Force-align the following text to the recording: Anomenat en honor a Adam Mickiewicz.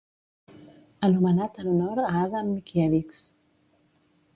Anomenat 1.09 1.61
en 1.65 1.69
honor 1.75 2.03
a 2.07 2.09
Adam 2.23 2.51
Mickiewicz. 2.57 3.25